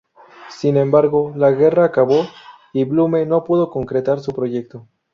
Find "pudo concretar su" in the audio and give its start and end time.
3.43-4.33